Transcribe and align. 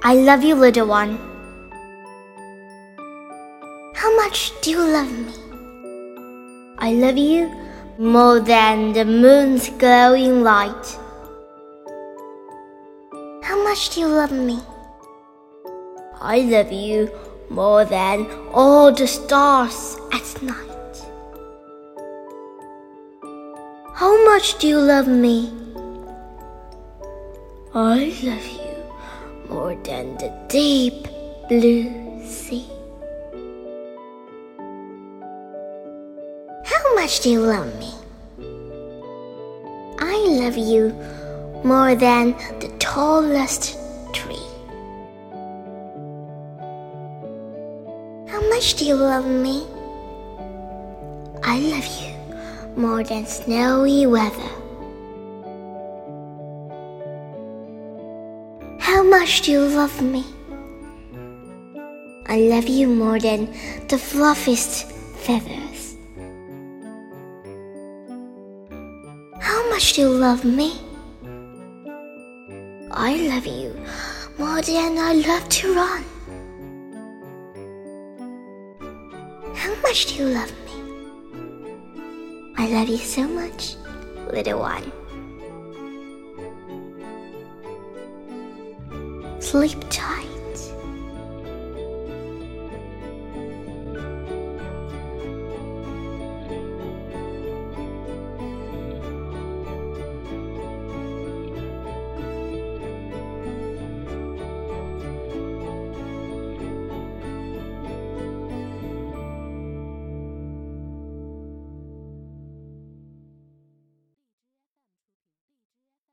I 0.00 0.14
love 0.14 0.44
you, 0.44 0.54
little 0.54 0.86
one. 0.86 1.18
How 3.96 4.14
much 4.16 4.52
do 4.60 4.70
you 4.70 4.78
love 4.78 5.10
me? 5.10 5.32
I 6.78 6.92
love 6.92 7.18
you 7.18 7.50
more 7.98 8.38
than 8.38 8.92
the 8.92 9.04
moon's 9.04 9.68
glowing 9.70 10.44
light. 10.44 10.86
How 13.42 13.60
much 13.64 13.90
do 13.90 14.00
you 14.00 14.06
love 14.06 14.30
me? 14.30 14.60
I 16.20 16.40
love 16.42 16.70
you 16.70 17.10
more 17.50 17.84
than 17.84 18.30
all 18.52 18.92
the 18.92 19.06
stars 19.08 19.96
at 20.12 20.42
night. 20.42 21.02
How 23.94 24.14
much 24.26 24.58
do 24.58 24.68
you 24.68 24.78
love 24.78 25.08
me? 25.08 25.52
I 27.74 28.14
love 28.22 28.46
you 28.46 28.67
more 29.48 29.74
than 29.76 30.16
the 30.18 30.32
deep 30.48 31.08
blue 31.48 32.22
sea. 32.24 32.66
How 36.64 36.94
much 36.94 37.20
do 37.20 37.30
you 37.30 37.40
love 37.40 37.66
me? 37.78 37.92
I 39.98 40.16
love 40.42 40.56
you 40.56 40.92
more 41.64 41.94
than 41.94 42.32
the 42.60 42.68
tallest 42.78 43.78
tree. 44.12 44.36
How 48.28 48.40
much 48.50 48.74
do 48.74 48.84
you 48.84 48.94
love 48.94 49.26
me? 49.26 49.66
I 51.42 51.58
love 51.58 51.86
you 52.00 52.14
more 52.76 53.02
than 53.02 53.26
snowy 53.26 54.06
weather. 54.06 54.50
Much 59.18 59.40
do 59.40 59.50
you 59.50 59.64
love 59.66 60.00
me? 60.00 60.24
I 62.26 62.36
love 62.52 62.68
you 62.68 62.86
more 62.86 63.18
than 63.18 63.46
the 63.88 63.98
fluffiest 63.98 64.92
feathers. 65.24 65.96
How 69.40 69.60
much 69.70 69.94
do 69.94 70.02
you 70.02 70.10
love 70.10 70.44
me? 70.44 70.68
I 72.92 73.16
love 73.32 73.46
you 73.46 73.74
more 74.38 74.62
than 74.62 74.98
I 74.98 75.14
love 75.14 75.48
to 75.48 75.74
run. 75.74 76.04
How 79.56 79.74
much 79.82 80.06
do 80.06 80.14
you 80.20 80.28
love 80.28 80.52
me? 80.66 80.76
I 82.56 82.68
love 82.68 82.88
you 82.88 82.98
so 82.98 83.26
much, 83.26 83.74
little 84.32 84.60
one. 84.60 84.92
Sleep 89.48 89.82
tight. 89.88 90.27